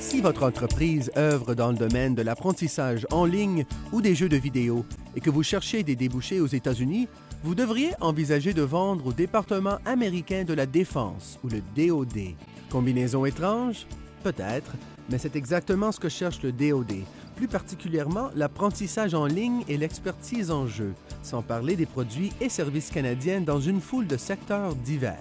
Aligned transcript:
Si 0.00 0.20
votre 0.20 0.44
entreprise 0.44 1.10
œuvre 1.16 1.54
dans 1.54 1.70
le 1.70 1.76
domaine 1.76 2.14
de 2.14 2.22
l'apprentissage 2.22 3.06
en 3.10 3.24
ligne 3.24 3.64
ou 3.92 4.00
des 4.00 4.14
jeux 4.14 4.28
de 4.28 4.36
vidéo 4.36 4.84
et 5.16 5.20
que 5.20 5.30
vous 5.30 5.42
cherchez 5.42 5.82
des 5.82 5.96
débouchés 5.96 6.40
aux 6.40 6.46
États-Unis, 6.46 7.08
vous 7.42 7.54
devriez 7.54 7.90
envisager 8.00 8.54
de 8.54 8.62
vendre 8.62 9.08
au 9.08 9.12
département 9.12 9.78
américain 9.84 10.44
de 10.44 10.54
la 10.54 10.66
défense 10.66 11.38
ou 11.44 11.48
le 11.48 11.60
DoD. 11.76 12.34
Combinaison 12.70 13.26
étrange? 13.26 13.86
Peut-être, 14.22 14.72
mais 15.10 15.18
c'est 15.18 15.36
exactement 15.36 15.92
ce 15.92 16.00
que 16.00 16.08
cherche 16.08 16.40
le 16.42 16.52
DoD, 16.52 17.02
plus 17.36 17.48
particulièrement 17.48 18.30
l'apprentissage 18.34 19.14
en 19.14 19.26
ligne 19.26 19.64
et 19.68 19.76
l'expertise 19.76 20.50
en 20.50 20.66
jeu, 20.66 20.94
sans 21.22 21.42
parler 21.42 21.76
des 21.76 21.86
produits 21.86 22.32
et 22.40 22.48
services 22.48 22.90
canadiens 22.90 23.40
dans 23.40 23.60
une 23.60 23.80
foule 23.80 24.06
de 24.06 24.16
secteurs 24.16 24.74
divers. 24.74 25.18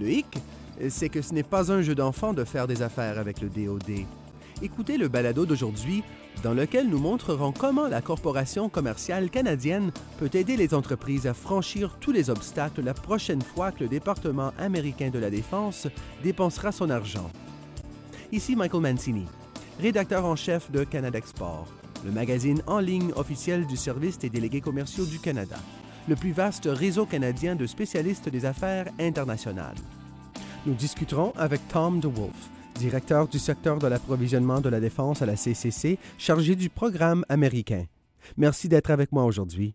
Le 0.00 0.10
hic, 0.10 0.38
c'est 0.88 1.08
que 1.08 1.22
ce 1.22 1.34
n'est 1.34 1.42
pas 1.42 1.70
un 1.70 1.82
jeu 1.82 1.94
d'enfant 1.94 2.32
de 2.32 2.44
faire 2.44 2.66
des 2.66 2.82
affaires 2.82 3.18
avec 3.18 3.40
le 3.40 3.48
DoD. 3.48 4.06
Écoutez 4.62 4.98
le 4.98 5.08
balado 5.08 5.46
d'aujourd'hui 5.46 6.02
dans 6.42 6.54
lequel 6.54 6.88
nous 6.88 6.98
montrerons 6.98 7.52
comment 7.52 7.86
la 7.86 8.00
Corporation 8.00 8.68
commerciale 8.68 9.30
canadienne 9.30 9.90
peut 10.18 10.30
aider 10.32 10.56
les 10.56 10.74
entreprises 10.74 11.26
à 11.26 11.34
franchir 11.34 11.96
tous 12.00 12.12
les 12.12 12.30
obstacles 12.30 12.82
la 12.82 12.94
prochaine 12.94 13.42
fois 13.42 13.72
que 13.72 13.80
le 13.80 13.88
département 13.88 14.52
américain 14.58 15.10
de 15.10 15.18
la 15.18 15.30
Défense 15.30 15.88
dépensera 16.22 16.72
son 16.72 16.90
argent. 16.90 17.30
Ici 18.32 18.54
Michael 18.54 18.82
Mancini, 18.82 19.26
rédacteur 19.80 20.26
en 20.26 20.36
chef 20.36 20.70
de 20.70 20.84
Canada 20.84 21.16
Export, 21.16 21.66
le 22.04 22.12
magazine 22.12 22.62
en 22.66 22.80
ligne 22.80 23.12
officiel 23.16 23.66
du 23.66 23.78
Service 23.78 24.18
des 24.18 24.28
délégués 24.28 24.60
commerciaux 24.60 25.06
du 25.06 25.18
Canada, 25.18 25.56
le 26.06 26.16
plus 26.16 26.32
vaste 26.32 26.68
réseau 26.70 27.06
canadien 27.06 27.56
de 27.56 27.66
spécialistes 27.66 28.28
des 28.28 28.44
affaires 28.44 28.88
internationales. 29.00 29.76
Nous 30.66 30.74
discuterons 30.74 31.32
avec 31.34 31.66
Tom 31.68 31.98
DeWolf, 31.98 32.50
directeur 32.74 33.26
du 33.26 33.38
secteur 33.38 33.78
de 33.78 33.86
l'approvisionnement 33.86 34.60
de 34.60 34.68
la 34.68 34.80
défense 34.80 35.22
à 35.22 35.26
la 35.26 35.36
CCC, 35.36 35.98
chargé 36.18 36.56
du 36.56 36.68
programme 36.68 37.24
américain. 37.30 37.86
Merci 38.36 38.68
d'être 38.68 38.90
avec 38.90 39.12
moi 39.12 39.24
aujourd'hui. 39.24 39.74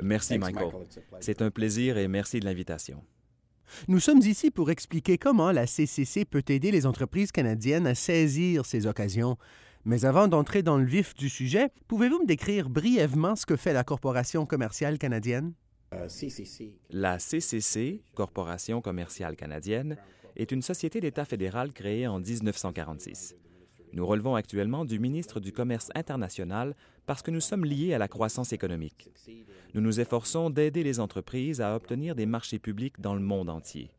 Merci, 0.00 0.38
Michael. 0.38 0.70
C'est 1.20 1.42
un 1.42 1.50
plaisir 1.50 1.98
et 1.98 2.06
merci 2.06 2.38
de 2.38 2.44
l'invitation. 2.44 3.02
Nous 3.88 4.00
sommes 4.00 4.20
ici 4.20 4.50
pour 4.50 4.70
expliquer 4.70 5.18
comment 5.18 5.52
la 5.52 5.66
CCC 5.66 6.24
peut 6.24 6.44
aider 6.48 6.70
les 6.70 6.86
entreprises 6.86 7.32
canadiennes 7.32 7.86
à 7.86 7.94
saisir 7.94 8.66
ces 8.66 8.86
occasions. 8.86 9.36
Mais 9.84 10.04
avant 10.04 10.28
d'entrer 10.28 10.62
dans 10.62 10.78
le 10.78 10.84
vif 10.84 11.14
du 11.14 11.28
sujet, 11.28 11.70
pouvez-vous 11.88 12.20
me 12.20 12.26
décrire 12.26 12.68
brièvement 12.68 13.34
ce 13.34 13.46
que 13.46 13.56
fait 13.56 13.72
la 13.72 13.84
Corporation 13.84 14.46
commerciale 14.46 14.98
canadienne? 14.98 15.54
La 16.90 17.18
CCC, 17.18 18.02
Corporation 18.14 18.80
commerciale 18.80 19.36
canadienne, 19.36 19.96
est 20.36 20.52
une 20.52 20.62
société 20.62 21.00
d'État 21.00 21.24
fédéral 21.24 21.72
créée 21.72 22.06
en 22.06 22.20
1946. 22.20 23.34
Nous 23.92 24.06
relevons 24.06 24.34
actuellement 24.34 24.84
du 24.84 24.98
ministre 24.98 25.38
du 25.38 25.52
Commerce 25.52 25.90
international 25.94 26.74
parce 27.04 27.22
que 27.22 27.30
nous 27.30 27.40
sommes 27.40 27.64
liés 27.64 27.92
à 27.92 27.98
la 27.98 28.08
croissance 28.08 28.52
économique. 28.52 29.10
Nous 29.74 29.80
nous 29.80 30.00
efforçons 30.00 30.48
d'aider 30.48 30.82
les 30.82 30.98
entreprises 30.98 31.60
à 31.60 31.74
obtenir 31.76 32.14
des 32.14 32.26
marchés 32.26 32.58
publics 32.58 33.00
dans 33.00 33.14
le 33.14 33.20
monde 33.20 33.50
entier, 33.50 33.90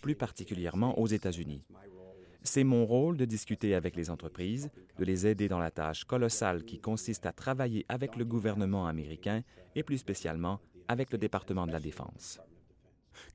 plus 0.00 0.14
particulièrement 0.14 0.98
aux 0.98 1.06
États-Unis. 1.06 1.62
C'est 2.42 2.64
mon 2.64 2.84
rôle 2.84 3.16
de 3.16 3.24
discuter 3.24 3.74
avec 3.74 3.96
les 3.96 4.10
entreprises, 4.10 4.70
de 4.98 5.04
les 5.04 5.26
aider 5.26 5.48
dans 5.48 5.58
la 5.58 5.70
tâche 5.70 6.04
colossale 6.04 6.64
qui 6.64 6.78
consiste 6.78 7.24
à 7.26 7.32
travailler 7.32 7.86
avec 7.88 8.16
le 8.16 8.24
gouvernement 8.24 8.86
américain 8.86 9.42
et 9.74 9.82
plus 9.82 9.98
spécialement 9.98 10.60
avec 10.88 11.10
le 11.10 11.18
département 11.18 11.66
de 11.66 11.72
la 11.72 11.80
Défense. 11.80 12.40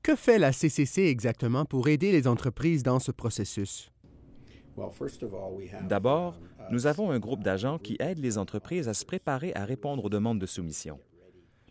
Que 0.02 0.14
fait 0.14 0.38
la 0.38 0.52
CCC 0.52 1.02
exactement 1.02 1.64
pour 1.64 1.88
aider 1.88 2.12
les 2.12 2.28
entreprises 2.28 2.82
dans 2.82 3.00
ce 3.00 3.10
processus? 3.10 3.89
D'abord, 5.88 6.38
nous 6.70 6.86
avons 6.86 7.10
un 7.10 7.18
groupe 7.18 7.42
d'agents 7.42 7.78
qui 7.78 7.96
aident 8.00 8.18
les 8.18 8.38
entreprises 8.38 8.88
à 8.88 8.94
se 8.94 9.04
préparer 9.04 9.52
à 9.54 9.64
répondre 9.64 10.04
aux 10.04 10.10
demandes 10.10 10.38
de 10.38 10.46
soumission. 10.46 10.98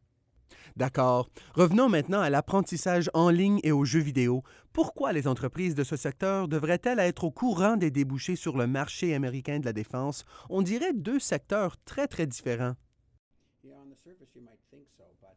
D'accord. 0.76 1.30
Revenons 1.54 1.90
maintenant 1.90 2.22
à 2.22 2.30
l'apprentissage 2.30 3.10
en 3.14 3.30
ligne 3.30 3.60
et 3.64 3.72
aux 3.72 3.86
jeux 3.86 4.00
vidéo. 4.00 4.44
Pourquoi 4.74 5.14
les 5.14 5.28
entreprises 5.28 5.76
de 5.76 5.84
ce 5.84 5.96
secteur 5.96 6.48
devraient-elles 6.48 7.00
être 7.00 7.24
au 7.24 7.32
courant 7.32 7.78
des 7.78 7.92
débouchés 7.92 8.36
sur 8.36 8.58
le 8.58 8.68
marché 8.68 9.16
américain 9.16 9.60
de 9.60 9.66
la 9.66 9.74
défense? 9.74 10.26
On 10.50 10.62
dirait 10.62 10.94
deux 10.94 11.20
secteurs 11.20 11.78
très, 11.86 12.08
très 12.08 12.28
différents. 12.28 12.76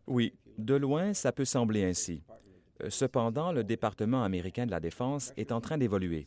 Oui, 0.06 0.34
de 0.56 0.74
loin, 0.74 1.14
ça 1.14 1.32
peut 1.32 1.44
sembler 1.44 1.84
ainsi. 1.84 2.22
Euh, 2.82 2.90
cependant, 2.90 3.52
le 3.52 3.64
département 3.64 4.24
américain 4.24 4.66
de 4.66 4.70
la 4.70 4.80
Défense 4.80 5.32
est 5.36 5.52
en 5.52 5.60
train 5.60 5.78
d'évoluer. 5.78 6.26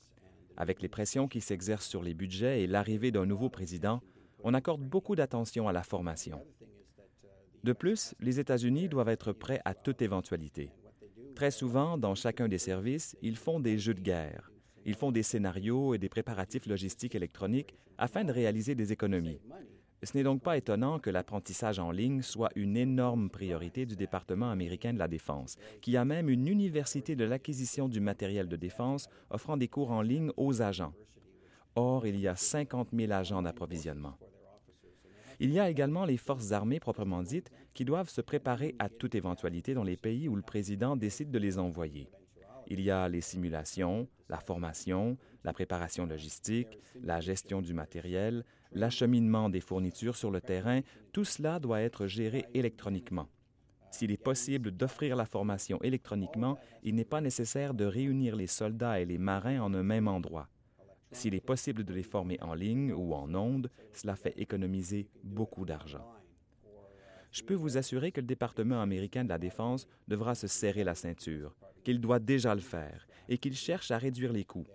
Avec 0.57 0.81
les 0.81 0.89
pressions 0.89 1.27
qui 1.27 1.41
s'exercent 1.41 1.87
sur 1.87 2.03
les 2.03 2.13
budgets 2.13 2.61
et 2.61 2.67
l'arrivée 2.67 3.11
d'un 3.11 3.25
nouveau 3.25 3.49
président, 3.49 4.01
on 4.43 4.53
accorde 4.53 4.81
beaucoup 4.81 5.15
d'attention 5.15 5.67
à 5.67 5.71
la 5.71 5.83
formation. 5.83 6.43
De 7.63 7.73
plus, 7.73 8.15
les 8.19 8.39
États-Unis 8.39 8.89
doivent 8.89 9.09
être 9.09 9.33
prêts 9.33 9.61
à 9.65 9.73
toute 9.73 10.01
éventualité. 10.01 10.71
Très 11.35 11.51
souvent, 11.51 11.97
dans 11.97 12.15
chacun 12.15 12.47
des 12.47 12.57
services, 12.57 13.15
ils 13.21 13.37
font 13.37 13.59
des 13.59 13.77
jeux 13.77 13.93
de 13.93 14.01
guerre. 14.01 14.51
Ils 14.85 14.95
font 14.95 15.11
des 15.11 15.23
scénarios 15.23 15.93
et 15.93 15.99
des 15.99 16.09
préparatifs 16.09 16.65
logistiques 16.65 17.15
électroniques 17.15 17.75
afin 17.97 18.23
de 18.23 18.31
réaliser 18.31 18.73
des 18.73 18.91
économies. 18.91 19.39
Ce 20.03 20.17
n'est 20.17 20.23
donc 20.23 20.41
pas 20.41 20.57
étonnant 20.57 20.97
que 20.97 21.11
l'apprentissage 21.11 21.77
en 21.77 21.91
ligne 21.91 22.23
soit 22.23 22.49
une 22.55 22.75
énorme 22.75 23.29
priorité 23.29 23.85
du 23.85 23.95
département 23.95 24.49
américain 24.49 24.93
de 24.93 24.97
la 24.97 25.07
Défense, 25.07 25.57
qui 25.81 25.95
a 25.95 26.05
même 26.05 26.29
une 26.29 26.47
université 26.47 27.15
de 27.15 27.25
l'acquisition 27.25 27.87
du 27.87 27.99
matériel 27.99 28.47
de 28.47 28.55
défense 28.55 29.07
offrant 29.29 29.57
des 29.57 29.67
cours 29.67 29.91
en 29.91 30.01
ligne 30.01 30.31
aux 30.37 30.63
agents. 30.63 30.93
Or, 31.75 32.07
il 32.07 32.19
y 32.19 32.27
a 32.27 32.35
50 32.35 32.89
000 32.91 33.11
agents 33.11 33.43
d'approvisionnement. 33.43 34.17
Il 35.43 35.51
y 35.51 35.59
a 35.59 35.71
également 35.71 36.05
les 36.05 36.17
forces 36.17 36.51
armées 36.51 36.79
proprement 36.79 37.23
dites 37.23 37.49
qui 37.73 37.83
doivent 37.83 38.11
se 38.11 38.21
préparer 38.21 38.75
à 38.77 38.89
toute 38.89 39.15
éventualité 39.15 39.73
dans 39.73 39.83
les 39.83 39.97
pays 39.97 40.29
où 40.29 40.35
le 40.35 40.43
président 40.43 40.95
décide 40.95 41.31
de 41.31 41.39
les 41.39 41.57
envoyer. 41.57 42.11
Il 42.67 42.79
y 42.79 42.91
a 42.91 43.09
les 43.09 43.21
simulations, 43.21 44.07
la 44.29 44.37
formation, 44.37 45.17
la 45.43 45.51
préparation 45.51 46.05
logistique, 46.05 46.77
la 47.01 47.21
gestion 47.21 47.63
du 47.63 47.73
matériel, 47.73 48.45
l'acheminement 48.71 49.49
des 49.49 49.61
fournitures 49.61 50.15
sur 50.15 50.29
le 50.29 50.41
terrain, 50.41 50.81
tout 51.11 51.25
cela 51.25 51.59
doit 51.59 51.81
être 51.81 52.05
géré 52.05 52.45
électroniquement. 52.53 53.27
S'il 53.89 54.11
est 54.11 54.23
possible 54.23 54.69
d'offrir 54.69 55.15
la 55.15 55.25
formation 55.25 55.81
électroniquement, 55.81 56.59
il 56.83 56.93
n'est 56.93 57.03
pas 57.03 57.19
nécessaire 57.19 57.73
de 57.73 57.85
réunir 57.85 58.35
les 58.35 58.45
soldats 58.45 58.99
et 58.99 59.05
les 59.05 59.17
marins 59.17 59.59
en 59.59 59.73
un 59.73 59.81
même 59.81 60.07
endroit. 60.07 60.49
S'il 61.11 61.35
est 61.35 61.45
possible 61.45 61.83
de 61.83 61.93
les 61.93 62.03
former 62.03 62.41
en 62.41 62.53
ligne 62.53 62.93
ou 62.93 63.13
en 63.13 63.33
ondes, 63.35 63.69
cela 63.93 64.15
fait 64.15 64.33
économiser 64.37 65.09
beaucoup 65.23 65.65
d'argent. 65.65 66.05
Je 67.31 67.43
peux 67.43 67.53
vous 67.53 67.77
assurer 67.77 68.11
que 68.11 68.21
le 68.21 68.27
département 68.27 68.81
américain 68.81 69.23
de 69.23 69.29
la 69.29 69.37
Défense 69.37 69.87
devra 70.07 70.35
se 70.35 70.47
serrer 70.47 70.83
la 70.83 70.95
ceinture, 70.95 71.55
qu'il 71.83 71.99
doit 71.99 72.19
déjà 72.19 72.53
le 72.55 72.61
faire 72.61 73.07
et 73.29 73.37
qu'il 73.37 73.55
cherche 73.55 73.91
à 73.91 73.97
réduire 73.97 74.33
les 74.33 74.43
coûts. 74.43 74.67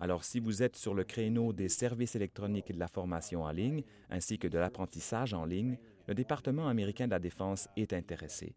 Alors 0.00 0.24
si 0.24 0.40
vous 0.40 0.62
êtes 0.62 0.76
sur 0.76 0.94
le 0.94 1.04
créneau 1.04 1.52
des 1.52 1.68
services 1.68 2.16
électroniques 2.16 2.70
et 2.70 2.74
de 2.74 2.78
la 2.78 2.88
formation 2.88 3.42
en 3.42 3.50
ligne, 3.50 3.82
ainsi 4.08 4.38
que 4.38 4.48
de 4.48 4.56
l'apprentissage 4.56 5.34
en 5.34 5.44
ligne, 5.44 5.78
le 6.08 6.14
département 6.14 6.68
américain 6.68 7.06
de 7.06 7.10
la 7.10 7.18
Défense 7.18 7.68
est 7.76 7.92
intéressé. 7.92 8.54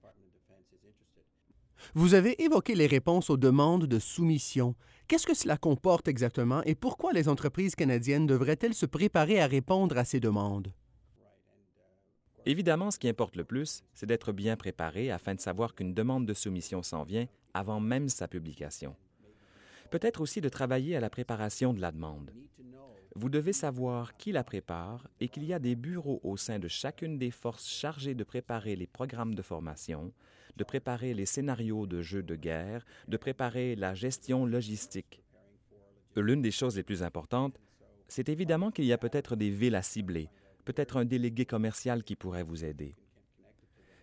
Vous 1.93 2.13
avez 2.13 2.41
évoqué 2.43 2.75
les 2.75 2.87
réponses 2.87 3.29
aux 3.29 3.37
demandes 3.37 3.85
de 3.85 3.99
soumission. 3.99 4.75
Qu'est-ce 5.07 5.27
que 5.27 5.35
cela 5.35 5.57
comporte 5.57 6.07
exactement 6.07 6.63
et 6.63 6.75
pourquoi 6.75 7.13
les 7.13 7.29
entreprises 7.29 7.75
canadiennes 7.75 8.25
devraient-elles 8.25 8.73
se 8.73 8.85
préparer 8.85 9.41
à 9.41 9.47
répondre 9.47 9.97
à 9.97 10.05
ces 10.05 10.19
demandes? 10.19 10.73
Évidemment, 12.45 12.91
ce 12.91 12.99
qui 12.99 13.07
importe 13.07 13.35
le 13.35 13.45
plus, 13.45 13.83
c'est 13.93 14.05
d'être 14.05 14.31
bien 14.31 14.57
préparé 14.57 15.11
afin 15.11 15.33
de 15.35 15.39
savoir 15.39 15.75
qu'une 15.75 15.93
demande 15.93 16.25
de 16.25 16.33
soumission 16.33 16.83
s'en 16.83 17.03
vient 17.03 17.27
avant 17.53 17.79
même 17.79 18.09
sa 18.09 18.27
publication. 18.27 18.95
Peut-être 19.91 20.21
aussi 20.21 20.41
de 20.41 20.49
travailler 20.49 20.95
à 20.95 20.99
la 20.99 21.09
préparation 21.09 21.73
de 21.73 21.79
la 21.79 21.91
demande. 21.91 22.31
Vous 23.15 23.29
devez 23.29 23.53
savoir 23.53 24.17
qui 24.17 24.31
la 24.31 24.43
prépare 24.43 25.07
et 25.19 25.29
qu'il 25.29 25.45
y 25.45 25.53
a 25.53 25.59
des 25.59 25.75
bureaux 25.75 26.19
au 26.23 26.35
sein 26.35 26.57
de 26.57 26.67
chacune 26.67 27.19
des 27.19 27.29
forces 27.29 27.67
chargées 27.67 28.15
de 28.15 28.23
préparer 28.23 28.75
les 28.75 28.87
programmes 28.87 29.35
de 29.35 29.43
formation, 29.43 30.11
de 30.57 30.63
préparer 30.63 31.13
les 31.13 31.27
scénarios 31.27 31.85
de 31.85 32.01
jeux 32.01 32.23
de 32.23 32.35
guerre, 32.35 32.83
de 33.07 33.17
préparer 33.17 33.75
la 33.75 33.93
gestion 33.93 34.45
logistique. 34.47 35.21
L'une 36.15 36.41
des 36.41 36.51
choses 36.51 36.75
les 36.75 36.83
plus 36.83 37.03
importantes, 37.03 37.59
c'est 38.07 38.29
évidemment 38.29 38.71
qu'il 38.71 38.85
y 38.85 38.93
a 38.93 38.97
peut-être 38.97 39.35
des 39.35 39.51
villes 39.51 39.75
à 39.75 39.83
cibler, 39.83 40.29
peut-être 40.65 40.97
un 40.97 41.05
délégué 41.05 41.45
commercial 41.45 42.03
qui 42.03 42.15
pourrait 42.15 42.43
vous 42.43 42.65
aider. 42.65 42.95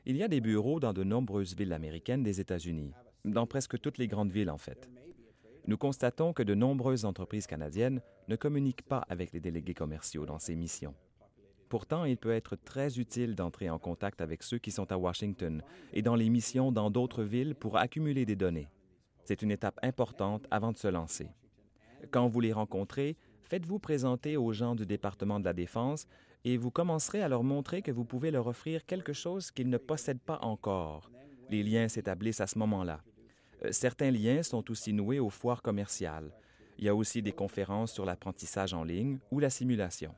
Il 0.07 0.17
y 0.17 0.23
a 0.23 0.29
des 0.29 0.41
bureaux 0.41 0.81
dans 0.81 0.93
de 0.93 1.05
nombreuses 1.05 1.57
villes 1.57 1.73
américaines 1.73 2.23
des 2.23 2.41
États-Unis, 2.41 2.93
dans 3.25 3.47
presque 3.47 3.79
toutes 3.81 3.99
les 3.99 4.09
grandes 4.09 4.33
villes 4.33 4.51
en 4.51 4.59
fait. 4.59 4.89
Nous 5.67 5.77
constatons 5.77 6.33
que 6.33 6.43
de 6.43 6.55
nombreuses 6.55 7.05
entreprises 7.05 7.47
canadiennes 7.47 8.01
ne 8.29 8.37
communiquent 8.37 8.87
pas 8.87 9.05
avec 9.09 9.33
les 9.33 9.41
délégués 9.41 9.75
commerciaux 9.75 10.27
dans 10.27 10.39
ces 10.39 10.57
missions. 10.57 10.95
Pourtant, 11.69 12.05
il 12.05 12.17
peut 12.17 12.33
être 12.33 12.57
très 12.57 12.99
utile 12.99 13.37
d'entrer 13.37 13.71
en 13.71 13.79
contact 13.79 14.21
avec 14.21 14.43
ceux 14.43 14.59
qui 14.59 14.73
sont 14.73 14.91
à 14.91 14.97
Washington 14.97 15.63
et 15.93 16.03
dans 16.03 16.17
les 16.17 16.29
missions 16.29 16.73
dans 16.73 16.91
d'autres 16.91 17.23
villes 17.23 17.55
pour 17.55 17.79
accumuler 17.79 18.27
des 18.27 18.35
données. 18.35 18.69
C'est 19.25 19.43
une 19.43 19.53
étape 19.53 19.79
importante 19.83 20.47
avant 20.51 20.73
de 20.73 20.77
se 20.77 20.89
lancer. 20.89 21.31
Quand 22.11 22.27
vous 22.27 22.41
les 22.41 22.53
rencontrez, 22.53 23.17
faites-vous 23.45 23.79
présenter 23.79 24.37
aux 24.37 24.53
gens 24.53 24.75
du 24.75 24.87
département 24.87 25.39
de 25.39 25.45
la 25.45 25.53
Défense 25.53 26.07
et 26.45 26.57
vous 26.57 26.73
commencerez 26.73 27.23
à 27.23 27.29
leur 27.29 27.45
montrer 27.45 27.83
que 27.83 27.93
vous 27.93 28.05
pouvez 28.05 28.33
leur 28.33 28.49
offrir 28.49 28.85
quelque 28.87 29.13
chose 29.13 29.53
qu'ils 29.53 29.71
ne 29.71 29.79
possèdent 29.79 30.23
pas 30.23 30.41
encore. 30.43 31.11
Les 31.51 31.63
liens 31.63 31.89
s'établissent 31.89 32.41
à 32.41 32.47
ce 32.47 32.59
moment-là. 32.59 33.01
Euh, 33.65 33.73
certains 33.73 34.11
liens 34.11 34.43
sont 34.43 34.71
aussi 34.71 34.93
noués 34.93 35.21
aux 35.21 35.31
foires 35.31 35.63
commerciales. 35.63 36.33
Il 36.79 36.85
y 36.85 36.89
a 36.89 36.95
aussi 36.95 37.23
des 37.23 37.33
conférences 37.33 37.93
sur 37.93 38.05
l'apprentissage 38.05 38.75
en 38.75 38.85
ligne 38.85 39.19
ou 39.31 39.39
la 39.39 39.51
simulation. 39.51 40.15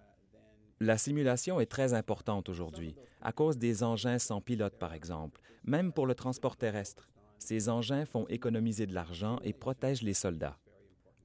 La 0.81 0.99
simulation 0.99 1.61
est 1.61 1.71
très 1.71 1.95
importante 1.95 2.49
aujourd'hui, 2.49 2.97
à 3.21 3.33
cause 3.33 3.57
des 3.59 3.83
engins 3.83 4.19
sans 4.19 4.41
pilote, 4.41 4.79
par 4.79 4.95
exemple, 4.95 5.41
même 5.65 5.93
pour 5.93 6.07
le 6.07 6.15
transport 6.15 6.57
terrestre. 6.57 7.09
Ces 7.39 7.69
engins 7.69 8.05
font 8.05 8.27
économiser 8.29 8.87
de 8.87 8.95
l'argent 8.95 9.39
et 9.43 9.53
protègent 9.53 10.03
les 10.03 10.15
soldats. 10.15 10.59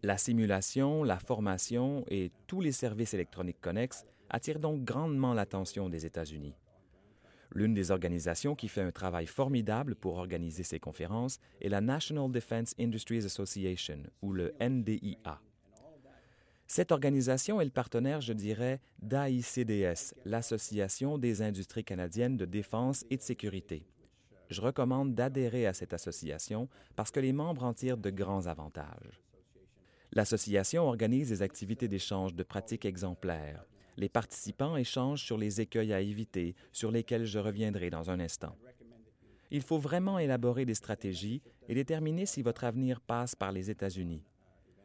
La 0.04 0.18
simulation, 0.18 1.04
la 1.04 1.18
formation 1.18 2.04
et 2.08 2.31
tous 2.46 2.62
les 2.62 2.72
services 2.72 3.14
électroniques 3.16 3.62
connexes 3.62 4.06
attirent 4.30 4.60
donc 4.60 4.84
grandement 4.84 5.34
l'attention 5.34 5.90
des 5.90 6.06
États-Unis. 6.06 6.54
L'une 7.54 7.74
des 7.74 7.92
organisations 7.92 8.56
qui 8.56 8.68
fait 8.68 8.82
un 8.82 8.92
travail 8.92 9.26
formidable 9.26 9.96
pour 9.96 10.18
organiser 10.18 10.64
ces 10.64 10.80
conférences 10.80 11.40
est 11.62 11.70
la 11.70 11.82
National 11.82 12.32
Defense 12.32 12.76
Industries 12.80 13.26
Association, 13.26 14.04
ou 14.22 14.34
le 14.34 14.54
NDIA. 14.62 15.42
Cette 16.68 16.92
organisation 16.92 17.62
est 17.62 17.66
le 17.66 17.72
partenaire, 17.72 18.20
je 18.20 18.34
dirais, 18.34 18.82
d'AICDS, 19.02 20.14
l'Association 20.26 21.18
des 21.18 21.42
industries 21.42 21.86
canadiennes 21.86 22.36
de 22.36 22.44
défense 22.44 23.06
et 23.10 23.16
de 23.16 23.22
sécurité. 23.22 23.88
Je 24.50 24.62
recommande 24.62 25.16
d'adhérer 25.16 25.66
à 25.66 25.74
cette 25.74 25.94
association 25.94 26.68
parce 26.96 27.12
que 27.12 27.22
les 27.22 27.34
membres 27.34 27.64
en 27.64 27.74
tirent 27.74 27.98
de 27.98 28.10
grands 28.10 28.48
avantages. 28.48 29.22
L'association 30.12 30.84
organise 30.84 31.30
des 31.30 31.42
activités 31.42 31.88
d'échange 31.88 32.34
de 32.34 32.44
pratiques 32.44 32.86
exemplaires, 32.86 33.66
les 33.98 34.10
participants 34.10 34.78
échangent 34.78 35.24
sur 35.24 35.38
les 35.38 35.60
écueils 35.60 35.92
à 35.92 36.00
éviter, 36.00 36.56
sur 36.72 36.92
lesquels 36.92 37.26
je 37.26 37.40
reviendrai 37.40 37.90
dans 37.90 38.10
un 38.10 38.20
instant. 38.20 38.56
Il 39.50 39.62
faut 39.62 39.78
vraiment 39.80 40.20
élaborer 40.20 40.66
des 40.66 40.76
stratégies 40.76 41.42
et 41.68 41.74
déterminer 41.74 42.26
si 42.26 42.42
votre 42.42 42.64
avenir 42.64 43.02
passe 43.02 43.36
par 43.36 43.52
les 43.52 43.70
États-Unis. 43.70 44.24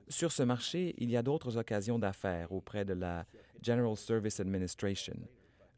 Sur 0.09 0.33
ce 0.33 0.43
marché, 0.43 0.95
il 0.99 1.11
y 1.11 1.17
a 1.17 1.23
d'autres 1.23 1.57
occasions 1.57 1.99
d'affaires 1.99 2.53
auprès 2.53 2.85
de 2.85 2.93
la 2.93 3.27
General 3.63 3.97
Service 3.97 4.41
Administration. 4.41 5.17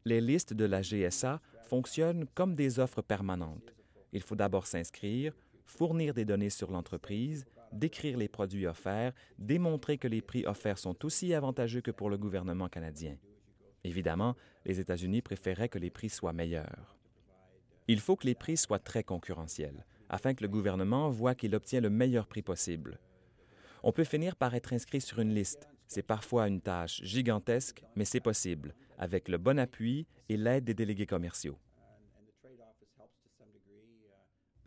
Les 0.05 0.21
listes 0.21 0.53
de 0.53 0.65
la 0.65 0.81
GSA 0.81 1.41
fonctionnent 1.63 2.25
comme 2.33 2.55
des 2.55 2.79
offres 2.79 3.01
permanentes. 3.01 3.73
Il 4.13 4.21
faut 4.21 4.35
d'abord 4.35 4.67
s'inscrire, 4.67 5.33
fournir 5.65 6.13
des 6.13 6.25
données 6.25 6.49
sur 6.49 6.71
l'entreprise, 6.71 7.45
décrire 7.75 8.17
les 8.17 8.27
produits 8.27 8.67
offerts, 8.67 9.13
démontrer 9.37 9.97
que 9.97 10.07
les 10.07 10.21
prix 10.21 10.45
offerts 10.45 10.79
sont 10.79 11.05
aussi 11.05 11.33
avantageux 11.33 11.81
que 11.81 11.91
pour 11.91 12.09
le 12.09 12.17
gouvernement 12.17 12.69
canadien. 12.69 13.17
Évidemment, 13.83 14.35
les 14.65 14.79
États-Unis 14.79 15.21
préféraient 15.21 15.69
que 15.69 15.79
les 15.79 15.91
prix 15.91 16.09
soient 16.09 16.33
meilleurs. 16.33 16.97
Il 17.87 17.99
faut 17.99 18.15
que 18.15 18.25
les 18.25 18.33
prix 18.33 18.57
soient 18.57 18.79
très 18.79 19.03
concurrentiels, 19.03 19.85
afin 20.09 20.33
que 20.33 20.43
le 20.43 20.49
gouvernement 20.49 21.09
voit 21.09 21.35
qu'il 21.35 21.55
obtient 21.55 21.81
le 21.81 21.89
meilleur 21.91 22.27
prix 22.27 22.41
possible. 22.41 22.99
On 23.83 23.91
peut 23.91 24.03
finir 24.03 24.35
par 24.35 24.55
être 24.55 24.73
inscrit 24.73 25.01
sur 25.01 25.19
une 25.19 25.35
liste. 25.35 25.69
C'est 25.87 26.01
parfois 26.01 26.47
une 26.47 26.61
tâche 26.61 27.03
gigantesque, 27.03 27.83
mais 27.95 28.05
c'est 28.05 28.19
possible, 28.19 28.73
avec 28.97 29.27
le 29.27 29.37
bon 29.37 29.59
appui 29.59 30.07
et 30.29 30.37
l'aide 30.37 30.63
des 30.63 30.73
délégués 30.73 31.05
commerciaux. 31.05 31.59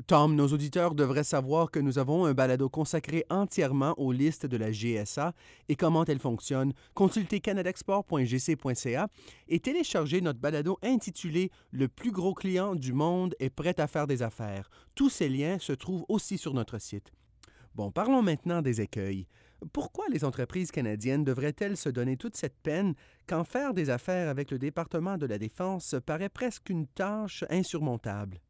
Tom, 0.08 0.34
nos 0.34 0.48
auditeurs 0.54 0.94
devraient 0.94 1.22
savoir 1.22 1.70
que 1.70 1.78
nous 1.78 1.98
avons 1.98 2.24
un 2.24 2.32
balado 2.32 2.70
consacré 2.70 3.26
entièrement 3.28 3.92
aux 3.98 4.10
listes 4.10 4.46
de 4.46 4.56
la 4.56 4.70
GSA 4.70 5.34
et 5.68 5.76
comment 5.76 6.06
elles 6.06 6.18
fonctionnent. 6.18 6.72
Consultez 6.94 7.40
canadexport.gc.ca 7.40 9.08
et 9.48 9.60
téléchargez 9.60 10.22
notre 10.22 10.38
balado 10.38 10.78
intitulé 10.82 11.50
Le 11.72 11.88
plus 11.88 12.10
gros 12.10 12.32
client 12.32 12.74
du 12.74 12.94
monde 12.94 13.34
est 13.38 13.50
prêt 13.50 13.78
à 13.78 13.86
faire 13.86 14.06
des 14.06 14.22
affaires. 14.22 14.70
Tous 14.94 15.10
ces 15.10 15.28
liens 15.28 15.58
se 15.58 15.74
trouvent 15.74 16.06
aussi 16.08 16.38
sur 16.38 16.54
notre 16.54 16.78
site. 16.78 17.12
Bon, 17.74 17.90
parlons 17.90 18.22
maintenant 18.22 18.62
des 18.62 18.80
écueils. 18.80 19.26
Pourquoi 19.74 20.06
les 20.10 20.24
entreprises 20.24 20.70
canadiennes 20.70 21.24
devraient-elles 21.24 21.76
se 21.76 21.90
donner 21.90 22.16
toute 22.16 22.38
cette 22.38 22.56
peine 22.62 22.94
quand 23.26 23.44
faire 23.44 23.74
des 23.74 23.90
affaires 23.90 24.30
avec 24.30 24.50
le 24.52 24.58
département 24.58 25.18
de 25.18 25.26
la 25.26 25.36
Défense 25.36 25.96
paraît 26.06 26.30
presque 26.30 26.70
une 26.70 26.86
tâche 26.86 27.44
insurmontable? 27.50 28.40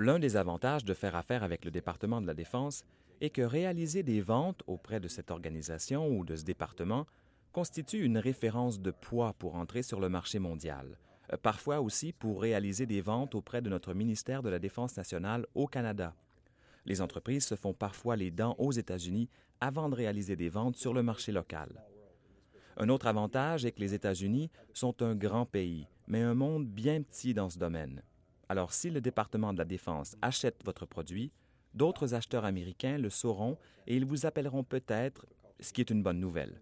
L'un 0.00 0.20
des 0.20 0.36
avantages 0.36 0.84
de 0.84 0.94
faire 0.94 1.16
affaire 1.16 1.42
avec 1.42 1.64
le 1.64 1.72
département 1.72 2.20
de 2.20 2.26
la 2.28 2.34
Défense 2.34 2.84
est 3.20 3.30
que 3.30 3.42
réaliser 3.42 4.04
des 4.04 4.20
ventes 4.20 4.62
auprès 4.68 5.00
de 5.00 5.08
cette 5.08 5.32
organisation 5.32 6.08
ou 6.08 6.24
de 6.24 6.36
ce 6.36 6.44
département 6.44 7.04
constitue 7.50 8.04
une 8.04 8.18
référence 8.18 8.80
de 8.80 8.92
poids 8.92 9.32
pour 9.32 9.56
entrer 9.56 9.82
sur 9.82 9.98
le 9.98 10.08
marché 10.08 10.38
mondial, 10.38 11.00
euh, 11.32 11.36
parfois 11.36 11.80
aussi 11.80 12.12
pour 12.12 12.40
réaliser 12.40 12.86
des 12.86 13.00
ventes 13.00 13.34
auprès 13.34 13.60
de 13.60 13.68
notre 13.68 13.92
ministère 13.92 14.44
de 14.44 14.50
la 14.50 14.60
Défense 14.60 14.96
nationale 14.96 15.46
au 15.56 15.66
Canada. 15.66 16.14
Les 16.86 17.00
entreprises 17.00 17.46
se 17.46 17.56
font 17.56 17.74
parfois 17.74 18.14
les 18.14 18.30
dents 18.30 18.54
aux 18.58 18.70
États-Unis 18.70 19.28
avant 19.60 19.88
de 19.88 19.96
réaliser 19.96 20.36
des 20.36 20.48
ventes 20.48 20.76
sur 20.76 20.94
le 20.94 21.02
marché 21.02 21.32
local. 21.32 21.82
Un 22.76 22.88
autre 22.88 23.08
avantage 23.08 23.64
est 23.64 23.72
que 23.72 23.80
les 23.80 23.94
États-Unis 23.94 24.48
sont 24.74 25.02
un 25.02 25.16
grand 25.16 25.44
pays, 25.44 25.88
mais 26.06 26.22
un 26.22 26.34
monde 26.34 26.68
bien 26.68 27.02
petit 27.02 27.34
dans 27.34 27.50
ce 27.50 27.58
domaine. 27.58 28.00
Alors 28.48 28.72
si 28.72 28.90
le 28.90 29.00
département 29.00 29.52
de 29.52 29.58
la 29.58 29.64
Défense 29.64 30.16
achète 30.22 30.62
votre 30.64 30.86
produit, 30.86 31.32
d'autres 31.74 32.14
acheteurs 32.14 32.44
américains 32.44 32.98
le 32.98 33.10
sauront 33.10 33.58
et 33.86 33.96
ils 33.96 34.06
vous 34.06 34.26
appelleront 34.26 34.64
peut-être, 34.64 35.26
ce 35.60 35.72
qui 35.72 35.80
est 35.80 35.90
une 35.90 36.02
bonne 36.02 36.20
nouvelle. 36.20 36.60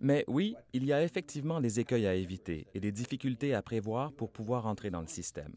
Mais 0.00 0.24
oui, 0.28 0.54
il 0.74 0.84
y 0.84 0.92
a 0.92 1.02
effectivement 1.02 1.60
des 1.60 1.80
écueils 1.80 2.06
à 2.06 2.14
éviter 2.14 2.66
et 2.74 2.80
des 2.80 2.92
difficultés 2.92 3.54
à 3.54 3.62
prévoir 3.62 4.12
pour 4.12 4.30
pouvoir 4.30 4.66
entrer 4.66 4.90
dans 4.90 5.00
le 5.00 5.06
système. 5.06 5.54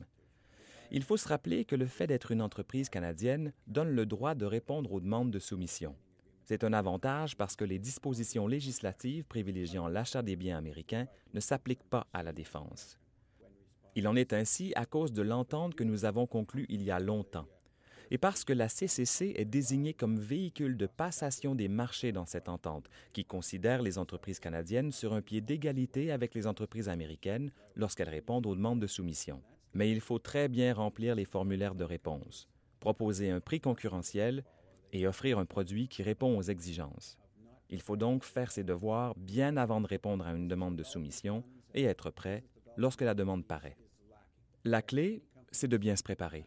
Il 0.91 1.03
faut 1.03 1.17
se 1.17 1.27
rappeler 1.27 1.65
que 1.65 1.75
le 1.75 1.85
fait 1.85 2.07
d'être 2.07 2.31
une 2.31 2.41
entreprise 2.41 2.89
canadienne 2.89 3.51
donne 3.67 3.89
le 3.89 4.05
droit 4.05 4.35
de 4.35 4.45
répondre 4.45 4.93
aux 4.93 5.01
demandes 5.01 5.29
de 5.29 5.39
soumission. 5.39 5.95
C'est 6.45 6.63
un 6.63 6.73
avantage 6.73 7.35
parce 7.35 7.55
que 7.55 7.65
les 7.65 7.77
dispositions 7.77 8.47
législatives 8.47 9.25
privilégiant 9.25 9.87
l'achat 9.87 10.23
des 10.23 10.35
biens 10.35 10.57
américains 10.57 11.07
ne 11.33 11.39
s'appliquent 11.39 11.87
pas 11.87 12.07
à 12.11 12.23
la 12.23 12.31
défense. 12.31 12.97
Il 13.99 14.07
en 14.07 14.15
est 14.15 14.31
ainsi 14.31 14.71
à 14.77 14.85
cause 14.85 15.11
de 15.11 15.21
l'entente 15.21 15.75
que 15.75 15.83
nous 15.83 16.05
avons 16.05 16.25
conclue 16.25 16.65
il 16.69 16.83
y 16.83 16.89
a 16.89 17.01
longtemps. 17.01 17.49
Et 18.11 18.17
parce 18.17 18.45
que 18.45 18.53
la 18.53 18.69
CCC 18.69 19.33
est 19.35 19.43
désignée 19.43 19.93
comme 19.93 20.17
véhicule 20.17 20.77
de 20.77 20.87
passation 20.87 21.53
des 21.53 21.67
marchés 21.67 22.13
dans 22.13 22.25
cette 22.25 22.47
entente, 22.47 22.89
qui 23.11 23.25
considère 23.25 23.81
les 23.81 23.97
entreprises 23.97 24.39
canadiennes 24.39 24.93
sur 24.93 25.11
un 25.11 25.21
pied 25.21 25.41
d'égalité 25.41 26.13
avec 26.13 26.33
les 26.33 26.47
entreprises 26.47 26.87
américaines 26.87 27.51
lorsqu'elles 27.75 28.07
répondent 28.07 28.45
aux 28.45 28.55
demandes 28.55 28.79
de 28.79 28.87
soumission. 28.87 29.41
Mais 29.73 29.91
il 29.91 29.99
faut 29.99 30.17
très 30.17 30.47
bien 30.47 30.73
remplir 30.73 31.13
les 31.13 31.25
formulaires 31.25 31.75
de 31.75 31.83
réponse, 31.83 32.47
proposer 32.79 33.29
un 33.29 33.41
prix 33.41 33.59
concurrentiel 33.59 34.45
et 34.93 35.07
offrir 35.07 35.39
un 35.39 35.45
produit 35.45 35.89
qui 35.89 36.03
répond 36.03 36.37
aux 36.37 36.43
exigences. 36.43 37.17
Il 37.69 37.81
faut 37.81 37.97
donc 37.97 38.23
faire 38.23 38.53
ses 38.53 38.63
devoirs 38.63 39.13
bien 39.17 39.57
avant 39.57 39.81
de 39.81 39.87
répondre 39.87 40.25
à 40.25 40.31
une 40.31 40.47
demande 40.47 40.77
de 40.77 40.83
soumission 40.83 41.43
et 41.73 41.83
être 41.83 42.11
prêt 42.11 42.45
lorsque 42.77 43.01
la 43.01 43.13
demande 43.13 43.45
paraît. 43.45 43.75
La 44.65 44.81
clé, 44.81 45.23
c'est 45.51 45.67
de 45.67 45.77
bien 45.77 45.95
se 45.95 46.03
préparer. 46.03 46.45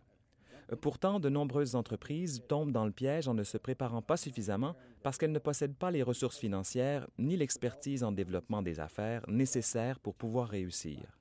Pourtant, 0.80 1.20
de 1.20 1.28
nombreuses 1.28 1.74
entreprises 1.74 2.42
tombent 2.48 2.72
dans 2.72 2.86
le 2.86 2.92
piège 2.92 3.28
en 3.28 3.34
ne 3.34 3.42
se 3.42 3.58
préparant 3.58 4.02
pas 4.02 4.16
suffisamment 4.16 4.76
parce 5.02 5.18
qu'elles 5.18 5.32
ne 5.32 5.38
possèdent 5.38 5.76
pas 5.76 5.90
les 5.90 6.02
ressources 6.02 6.38
financières 6.38 7.08
ni 7.18 7.36
l'expertise 7.36 8.04
en 8.04 8.12
développement 8.12 8.62
des 8.62 8.80
affaires 8.80 9.24
nécessaires 9.28 9.98
pour 9.98 10.14
pouvoir 10.14 10.48
réussir. 10.48 11.18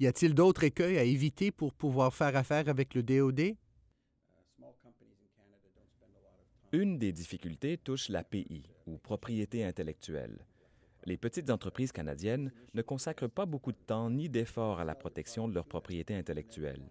Y 0.00 0.06
a-t-il 0.06 0.34
d'autres 0.34 0.64
écueils 0.64 0.98
à 0.98 1.04
éviter 1.04 1.50
pour 1.50 1.72
pouvoir 1.72 2.14
faire 2.14 2.36
affaire 2.36 2.68
avec 2.68 2.94
le 2.94 3.02
DOD? 3.02 3.56
Une 6.72 6.98
des 6.98 7.12
difficultés 7.12 7.78
touche 7.78 8.08
l'API, 8.10 8.64
ou 8.86 8.98
propriété 8.98 9.64
intellectuelle. 9.64 10.44
Les 11.08 11.16
petites 11.16 11.48
entreprises 11.48 11.90
canadiennes 11.90 12.52
ne 12.74 12.82
consacrent 12.82 13.30
pas 13.30 13.46
beaucoup 13.46 13.72
de 13.72 13.78
temps 13.78 14.10
ni 14.10 14.28
d'efforts 14.28 14.78
à 14.78 14.84
la 14.84 14.94
protection 14.94 15.48
de 15.48 15.54
leur 15.54 15.64
propriété 15.64 16.14
intellectuelle. 16.14 16.82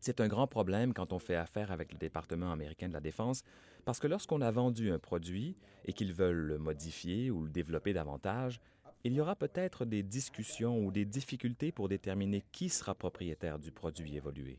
C'est 0.00 0.20
un 0.20 0.26
grand 0.26 0.48
problème 0.48 0.92
quand 0.92 1.12
on 1.12 1.20
fait 1.20 1.36
affaire 1.36 1.70
avec 1.70 1.92
le 1.92 1.98
département 1.98 2.50
américain 2.50 2.88
de 2.88 2.94
la 2.94 3.00
Défense, 3.00 3.44
parce 3.84 4.00
que 4.00 4.08
lorsqu'on 4.08 4.40
a 4.40 4.50
vendu 4.50 4.90
un 4.90 4.98
produit 4.98 5.56
et 5.84 5.92
qu'ils 5.92 6.12
veulent 6.12 6.34
le 6.34 6.58
modifier 6.58 7.30
ou 7.30 7.44
le 7.44 7.48
développer 7.48 7.92
davantage, 7.92 8.60
il 9.04 9.12
y 9.12 9.20
aura 9.20 9.36
peut-être 9.36 9.84
des 9.84 10.02
discussions 10.02 10.84
ou 10.84 10.90
des 10.90 11.04
difficultés 11.04 11.70
pour 11.70 11.88
déterminer 11.88 12.42
qui 12.50 12.68
sera 12.68 12.96
propriétaire 12.96 13.60
du 13.60 13.70
produit 13.70 14.16
évolué. 14.16 14.58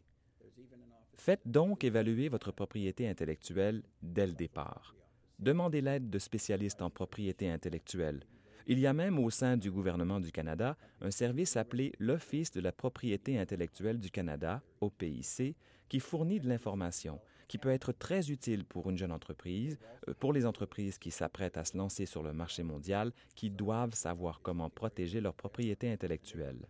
Faites 1.16 1.46
donc 1.46 1.84
évaluer 1.84 2.30
votre 2.30 2.54
propriété 2.54 3.10
intellectuelle 3.10 3.84
dès 4.02 4.28
le 4.28 4.34
départ. 4.34 4.96
Demandez 5.38 5.82
l'aide 5.82 6.10
de 6.10 6.18
spécialistes 6.18 6.82
en 6.82 6.90
propriété 6.90 7.50
intellectuelle. 7.50 8.26
Il 8.68 8.80
y 8.80 8.88
a 8.88 8.94
même 8.94 9.20
au 9.20 9.30
sein 9.30 9.58
du 9.58 9.70
gouvernement 9.70 10.20
du 10.20 10.32
Canada 10.32 10.76
un 11.02 11.12
service 11.12 11.56
appelé 11.56 11.94
l'Office 12.00 12.52
de 12.52 12.62
la 12.62 12.72
propriété 12.72 13.38
intellectuelle 13.38 14.00
du 14.00 14.10
Canada, 14.10 14.64
OPIC, 14.82 15.56
qui 15.88 16.00
fournit 16.00 16.40
de 16.40 16.50
l'information, 16.50 17.20
qui 17.48 17.60
peut 17.60 17.70
être 17.70 17.92
très 17.92 18.32
utile 18.32 18.66
pour 18.66 18.90
une 18.90 18.98
jeune 18.98 19.12
entreprise, 19.12 19.78
euh, 20.08 20.16
pour 20.20 20.34
les 20.34 20.48
entreprises 20.48 20.98
qui 20.98 21.12
s'apprêtent 21.12 21.58
à 21.58 21.66
se 21.66 21.78
lancer 21.78 22.08
sur 22.08 22.24
le 22.24 22.34
marché 22.34 22.64
mondial, 22.64 23.12
qui 23.36 23.52
doivent 23.52 23.94
savoir 23.94 24.42
comment 24.42 24.72
protéger 24.72 25.22
leur 25.22 25.36
propriété 25.36 25.92
intellectuelle. 25.92 26.66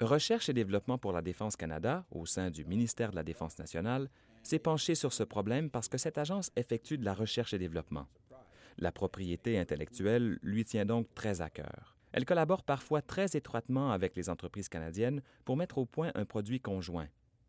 Recherche 0.00 0.48
et 0.48 0.52
développement 0.52 0.98
pour 0.98 1.12
la 1.12 1.22
Défense 1.22 1.56
Canada, 1.56 2.04
au 2.12 2.24
sein 2.26 2.50
du 2.50 2.64
ministère 2.64 3.10
de 3.10 3.16
la 3.16 3.24
Défense 3.24 3.58
nationale, 3.58 4.10
s'est 4.44 4.60
penché 4.60 4.94
sur 4.94 5.12
ce 5.12 5.24
problème 5.24 5.70
parce 5.70 5.88
que 5.88 5.98
cette 5.98 6.18
agence 6.18 6.52
effectue 6.54 6.98
de 6.98 7.04
la 7.04 7.14
recherche 7.14 7.52
et 7.52 7.58
développement. 7.58 8.06
La 8.78 8.92
propriété 8.92 9.58
intellectuelle 9.58 10.38
lui 10.42 10.64
tient 10.64 10.84
donc 10.84 11.06
très 11.14 11.40
à 11.40 11.48
cœur. 11.48 11.96
Elle 12.12 12.24
collabore 12.24 12.62
parfois 12.62 13.02
très 13.02 13.36
étroitement 13.36 13.90
avec 13.90 14.16
les 14.16 14.28
entreprises 14.28 14.68
canadiennes 14.68 15.22
pour 15.44 15.56
mettre 15.56 15.78
au 15.78 15.86
point 15.86 16.12
un 16.14 16.24
produit 16.24 16.60
conjoint. 16.60 17.08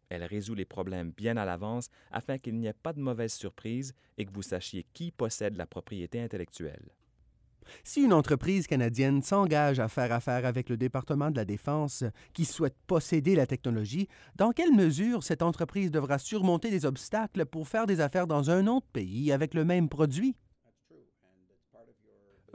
Elle 0.10 0.24
résout 0.24 0.56
les 0.56 0.66
problèmes 0.66 1.12
bien 1.12 1.36
à 1.38 1.46
l'avance 1.46 1.90
afin 2.12 2.38
qu'il 2.38 2.58
n'y 2.58 2.68
ait 2.68 2.74
pas 2.74 2.94
de 2.94 3.02
mauvaises 3.02 3.34
surprises 3.34 3.94
et 4.18 4.26
que 4.26 4.32
vous 4.32 4.42
sachiez 4.42 4.86
qui 4.94 5.12
possède 5.12 5.58
la 5.58 5.66
propriété 5.66 6.22
intellectuelle. 6.22 6.92
Si 7.84 8.02
une 8.02 8.14
entreprise 8.14 8.66
canadienne 8.66 9.22
s'engage 9.22 9.80
à 9.80 9.90
faire 9.90 10.14
affaire 10.14 10.46
avec 10.46 10.70
le 10.70 10.78
département 10.78 11.30
de 11.30 11.36
la 11.36 11.44
Défense 11.44 12.06
qui 12.34 12.46
souhaite 12.46 12.78
posséder 12.88 13.36
la 13.36 13.46
technologie, 13.46 14.08
dans 14.38 14.52
quelle 14.52 14.74
mesure 14.74 15.24
cette 15.24 15.42
entreprise 15.42 15.92
devra 15.92 16.18
surmonter 16.18 16.70
des 16.70 16.86
obstacles 16.86 17.46
pour 17.46 17.68
faire 17.68 17.86
des 17.86 18.00
affaires 18.00 18.28
dans 18.28 18.50
un 18.50 18.68
autre 18.68 18.88
pays 18.94 19.34
avec 19.34 19.54
le 19.54 19.66
même 19.66 19.90
produit? 19.90 20.38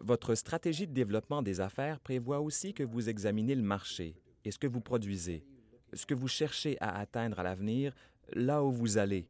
Votre 0.05 0.35
stratégie 0.35 0.89
de 0.89 0.93
développement 0.93 1.43
des 1.43 1.61
affaires 1.61 2.01
prévoit 2.01 2.41
aussi 2.41 2.75
que 2.75 2.83
vous 2.83 3.09
examinez 3.09 3.55
le 3.55 3.63
marché 3.63 4.17
et 4.45 4.51
ce 4.51 4.59
que 4.59 4.67
vous 4.67 4.81
produisez, 4.81 5.45
ce 5.93 6.07
que 6.07 6.15
vous 6.15 6.27
cherchez 6.27 6.77
à 6.81 6.99
atteindre 6.99 7.39
à 7.39 7.45
l'avenir, 7.45 7.95
là 8.33 8.65
où 8.65 8.73
vous 8.73 8.99
allez. 8.99 9.29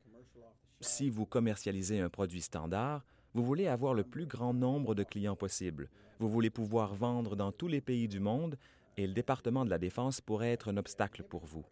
Si 0.80 1.10
vous 1.10 1.26
commercialisez 1.26 2.00
un 2.00 2.08
produit 2.08 2.40
standard, 2.40 3.04
vous 3.34 3.44
voulez 3.44 3.66
avoir 3.66 3.92
le 3.92 4.02
plus 4.02 4.24
grand 4.24 4.54
nombre 4.54 4.94
de 4.94 5.02
clients 5.02 5.36
possible. 5.36 5.90
Vous 6.18 6.30
voulez 6.30 6.48
pouvoir 6.48 6.94
vendre 6.94 7.36
dans 7.36 7.52
tous 7.52 7.68
les 7.68 7.82
pays 7.82 8.08
du 8.08 8.18
monde 8.18 8.56
et 8.96 9.06
le 9.06 9.12
département 9.12 9.66
de 9.66 9.70
la 9.70 9.78
Défense 9.78 10.22
pourrait 10.22 10.52
être 10.52 10.68
un 10.68 10.78
obstacle 10.78 11.22
pour 11.22 11.44
vous. 11.44 11.66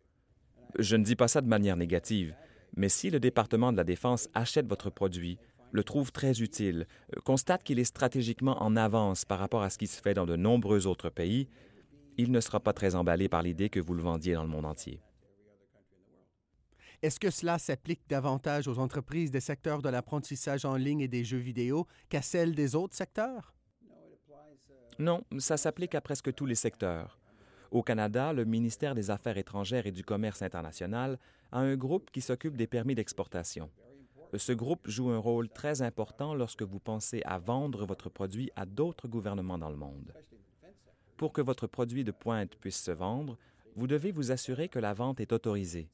Je 0.78 0.96
ne 0.96 1.04
dis 1.04 1.16
pas 1.16 1.28
ça 1.28 1.40
de 1.40 1.48
manière 1.48 1.76
négative, 1.76 2.34
mais 2.76 2.90
si 2.90 3.08
le 3.08 3.18
département 3.18 3.72
de 3.72 3.78
la 3.78 3.84
Défense 3.84 4.28
achète 4.34 4.68
votre 4.68 4.90
produit, 4.90 5.38
le 5.72 5.84
trouve 5.84 6.12
très 6.12 6.40
utile, 6.40 6.86
constate 7.24 7.62
qu'il 7.62 7.78
est 7.78 7.84
stratégiquement 7.84 8.62
en 8.62 8.76
avance 8.76 9.24
par 9.24 9.38
rapport 9.38 9.62
à 9.62 9.70
ce 9.70 9.78
qui 9.78 9.86
se 9.86 10.00
fait 10.00 10.14
dans 10.14 10.26
de 10.26 10.36
nombreux 10.36 10.86
autres 10.86 11.10
pays, 11.10 11.48
il 12.16 12.32
ne 12.32 12.40
sera 12.40 12.60
pas 12.60 12.72
très 12.72 12.94
emballé 12.94 13.28
par 13.28 13.42
l'idée 13.42 13.70
que 13.70 13.80
vous 13.80 13.94
le 13.94 14.02
vendiez 14.02 14.34
dans 14.34 14.42
le 14.42 14.48
monde 14.48 14.66
entier. 14.66 15.00
Est-ce 17.02 17.18
que 17.18 17.30
cela 17.30 17.58
s'applique 17.58 18.02
davantage 18.08 18.68
aux 18.68 18.78
entreprises 18.78 19.30
des 19.30 19.40
secteurs 19.40 19.80
de 19.80 19.88
l'apprentissage 19.88 20.66
en 20.66 20.76
ligne 20.76 21.00
et 21.00 21.08
des 21.08 21.24
jeux 21.24 21.38
vidéo 21.38 21.86
qu'à 22.10 22.20
celles 22.20 22.54
des 22.54 22.74
autres 22.74 22.94
secteurs? 22.94 23.54
Non, 24.98 25.24
ça 25.38 25.56
s'applique 25.56 25.94
à 25.94 26.02
presque 26.02 26.34
tous 26.34 26.44
les 26.44 26.54
secteurs. 26.54 27.18
Au 27.70 27.82
Canada, 27.82 28.34
le 28.34 28.44
ministère 28.44 28.94
des 28.94 29.10
Affaires 29.10 29.38
étrangères 29.38 29.86
et 29.86 29.92
du 29.92 30.04
Commerce 30.04 30.42
international 30.42 31.18
a 31.52 31.60
un 31.60 31.76
groupe 31.76 32.10
qui 32.10 32.20
s'occupe 32.20 32.56
des 32.56 32.66
permis 32.66 32.94
d'exportation. 32.94 33.70
Ce 34.36 34.52
groupe 34.52 34.88
joue 34.88 35.10
un 35.10 35.18
rôle 35.18 35.48
très 35.48 35.82
important 35.82 36.34
lorsque 36.34 36.62
vous 36.62 36.78
pensez 36.78 37.20
à 37.24 37.38
vendre 37.38 37.84
votre 37.84 38.08
produit 38.08 38.50
à 38.54 38.64
d'autres 38.64 39.08
gouvernements 39.08 39.58
dans 39.58 39.70
le 39.70 39.76
monde. 39.76 40.14
Pour 41.16 41.32
que 41.32 41.40
votre 41.40 41.66
produit 41.66 42.04
de 42.04 42.12
pointe 42.12 42.54
puisse 42.56 42.80
se 42.80 42.92
vendre, 42.92 43.36
vous 43.74 43.86
devez 43.86 44.12
vous 44.12 44.30
assurer 44.30 44.68
que 44.68 44.78
la 44.78 44.94
vente 44.94 45.20
est 45.20 45.32
autorisée. 45.32 45.90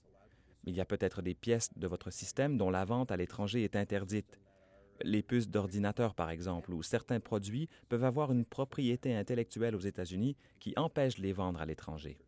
Il 0.64 0.74
y 0.74 0.80
a 0.80 0.84
peut-être 0.84 1.22
des 1.22 1.34
pièces 1.34 1.70
de 1.76 1.86
votre 1.86 2.10
système 2.10 2.58
dont 2.58 2.70
la 2.70 2.84
vente 2.84 3.10
à 3.10 3.16
l'étranger 3.16 3.64
est 3.64 3.76
interdite. 3.76 4.38
Les 5.02 5.22
puces 5.22 5.48
d'ordinateur, 5.48 6.14
par 6.14 6.30
exemple, 6.30 6.72
ou 6.72 6.82
certains 6.82 7.20
produits 7.20 7.68
peuvent 7.88 8.04
avoir 8.04 8.32
une 8.32 8.44
propriété 8.44 9.14
intellectuelle 9.14 9.76
aux 9.76 9.80
États-Unis 9.80 10.36
qui 10.58 10.74
empêche 10.76 11.16
de 11.16 11.22
les 11.22 11.32
vendre 11.32 11.60
à 11.60 11.66
l'étranger. 11.66 12.18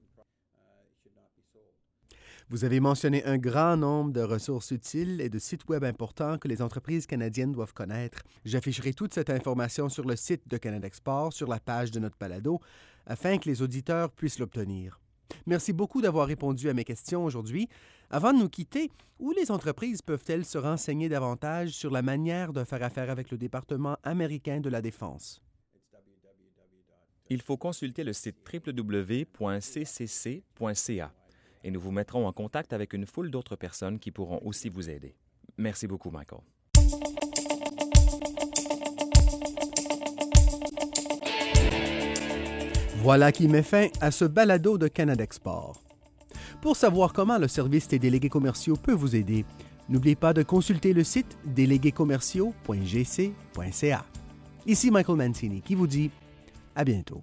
Vous 2.51 2.65
avez 2.65 2.81
mentionné 2.81 3.23
un 3.27 3.37
grand 3.37 3.77
nombre 3.77 4.11
de 4.11 4.23
ressources 4.23 4.71
utiles 4.71 5.21
et 5.21 5.29
de 5.29 5.39
sites 5.39 5.69
Web 5.69 5.85
importants 5.85 6.39
que 6.39 6.49
les 6.49 6.63
entreprises 6.63 7.07
canadiennes 7.07 7.53
doivent 7.53 7.75
connaître. 7.75 8.23
J'afficherai 8.47 8.95
toute 8.95 9.13
cette 9.13 9.29
information 9.29 9.91
sur 9.91 10.07
le 10.07 10.17
site 10.17 10.49
de 10.49 10.57
Canada 10.57 10.87
Export, 10.87 11.35
sur 11.35 11.47
la 11.47 11.61
page 11.61 11.91
de 11.91 12.01
notre 12.01 12.17
balado, 12.17 12.59
afin 13.05 13.37
que 13.37 13.51
les 13.51 13.61
auditeurs 13.61 14.11
puissent 14.11 14.39
l'obtenir. 14.39 14.99
Merci 15.45 15.75
beaucoup 15.75 16.01
d'avoir 16.01 16.27
répondu 16.27 16.71
à 16.71 16.75
mes 16.75 16.85
questions 16.85 17.23
aujourd'hui. 17.23 17.69
Avant 18.09 18.33
de 18.33 18.39
nous 18.39 18.49
quitter, 18.49 18.91
où 19.19 19.33
les 19.33 19.51
entreprises 19.51 20.01
peuvent-elles 20.01 20.47
se 20.47 20.57
renseigner 20.57 21.11
davantage 21.11 21.73
sur 21.73 21.91
la 21.91 22.01
manière 22.01 22.55
de 22.55 22.65
faire 22.65 22.83
affaire 22.83 23.11
avec 23.11 23.31
le 23.31 23.37
département 23.37 23.99
américain 24.05 24.61
de 24.61 24.71
la 24.71 24.81
Défense? 24.81 25.43
Il 27.29 27.43
faut 27.43 27.59
consulter 27.59 28.05
le 28.05 28.15
site 28.15 28.39
www.ccc.ca 28.51 29.29
et 31.65 31.71
nous 31.71 31.81
vous 31.81 31.91
mettrons 31.91 32.27
en 32.27 32.33
contact 32.33 32.73
avec 32.73 32.93
une 32.93 33.07
foule 33.07 33.31
d'autres 33.31 33.57
personnes 33.57 33.99
qui 33.99 34.11
pourront 34.11 34.41
aussi 34.45 34.69
vous 34.69 34.89
aider. 34.89 35.15
Merci 35.57 35.87
beaucoup, 35.87 36.11
Michael. 36.11 36.41
Voilà 43.01 43.33
qui 43.33 43.49
met 43.49 43.63
fin 43.63 43.89
à 44.01 44.11
ce 44.11 44.25
balado 44.25 44.77
de 44.77 44.89
Canada 44.89 45.23
Export. 45.23 45.81
Pour 46.61 46.75
savoir 46.77 47.13
comment 47.13 47.39
le 47.39 47.47
service 47.49 47.87
des 47.89 48.01
délégués 48.01 48.29
commerciaux 48.29 48.77
peut 48.77 48.93
vous 48.93 49.15
aider, 49.15 49.45
n'oubliez 49.89 50.17
pas 50.17 50.35
de 50.35 50.43
consulter 50.43 50.93
le 50.93 51.05
site 51.05 51.39
déléguéscommerciaux.gc.ca. 51.47 54.05
Ici 54.67 54.91
Michael 54.91 55.17
Mancini 55.17 55.63
qui 55.63 55.77
vous 55.77 55.87
dit 55.87 56.11
à 56.75 56.85
bientôt. 56.85 57.23